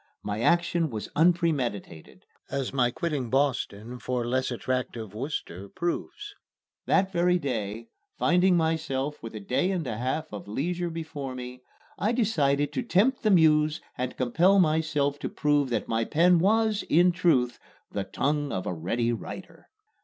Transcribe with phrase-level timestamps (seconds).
[0.23, 6.33] My action was unpremeditated, as my quitting Boston for less attractive Worcester proves.
[6.87, 11.61] That very day, finding myself with a day and a half of leisure before me,
[11.99, 16.81] I decided to tempt the Muse and compel myself to prove that my pen was,
[16.89, 17.59] in truth,
[17.91, 19.69] "the tongue of a ready writer."